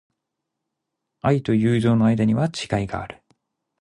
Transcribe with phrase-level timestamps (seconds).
[1.21, 3.21] 愛と友情の間には違いがある。